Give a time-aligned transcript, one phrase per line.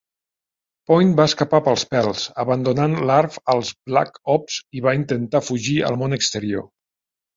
[0.91, 5.99] Point va escapar pels pèls, abandonant Larf als Black Ops, i va intentar fugir al
[6.05, 6.67] món exterior.